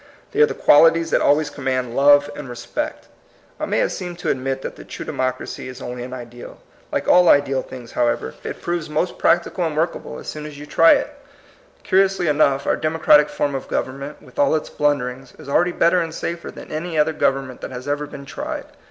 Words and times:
They 0.31 0.41
are 0.41 0.47
the 0.47 0.55
qualities 0.55 1.11
that 1.11 1.21
always 1.21 1.51
command 1.51 1.95
love 1.95 2.27
and 2.35 2.49
respect. 2.49 3.05
I 3.59 3.67
may 3.67 3.77
have 3.77 3.91
seemed 3.91 4.17
to 4.17 4.31
admit 4.31 4.63
that 4.63 4.75
the 4.75 4.83
true 4.83 5.05
democracy 5.05 5.67
is 5.67 5.79
only 5.79 6.01
an 6.01 6.11
ideal. 6.11 6.57
Like 6.91 7.07
all 7.07 7.29
ideal 7.29 7.61
things, 7.61 7.91
however, 7.91 8.33
it 8.43 8.63
proves 8.63 8.89
most 8.89 9.11
146 9.13 9.43
THE 9.43 9.51
COMING 9.51 9.73
PEOPLE. 9.73 9.75
practical 9.75 9.75
and 9.75 9.77
workable 10.03 10.19
as 10.19 10.27
soon 10.27 10.47
as 10.47 10.57
you 10.57 10.65
try 10.65 10.93
it. 10.93 11.13
Curiously 11.83 12.27
enough, 12.27 12.65
our 12.65 12.75
democratic 12.77 13.29
form 13.29 13.53
of 13.53 13.67
government, 13.67 14.23
with 14.23 14.39
all 14.39 14.55
its 14.55 14.71
blunderings, 14.71 15.35
is 15.37 15.47
already 15.47 15.71
better 15.71 16.01
and 16.01 16.15
safer 16.15 16.49
than 16.49 16.71
any 16.71 16.97
other 16.97 17.13
government 17.13 17.61
that 17.61 17.69
has 17.69 17.87
ever 17.87 18.07
been 18.07 18.25
tried. 18.25 18.65